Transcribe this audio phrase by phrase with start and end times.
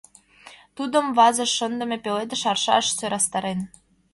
[0.75, 3.59] Тудым вазыш шындыме пеледыш аршаш сӧрастарен.